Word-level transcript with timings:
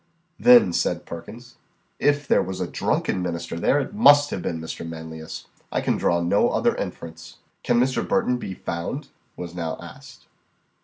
"Then," 0.39 0.73
said 0.73 1.05
Perkins, 1.05 1.57
"if 1.99 2.27
there 2.27 2.41
was 2.41 2.59
a 2.59 2.65
drunken 2.65 3.21
minister 3.21 3.59
there, 3.59 3.79
it 3.79 3.93
must 3.93 4.31
have 4.31 4.41
been 4.41 4.59
Mr. 4.59 4.83
Manlius. 4.83 5.45
I 5.71 5.79
can 5.81 5.95
draw 5.95 6.21
no 6.21 6.49
other 6.49 6.75
inference." 6.75 7.37
"Can 7.63 7.79
Mr. 7.79 8.09
Burton 8.09 8.37
be 8.39 8.55
found?" 8.55 9.09
was 9.37 9.53
now 9.53 9.77
asked. 9.79 10.25